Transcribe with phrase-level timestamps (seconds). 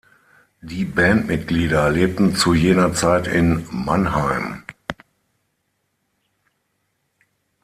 [0.63, 4.63] Die Bandmitglieder lebten zu jener Zeit in Mannheim.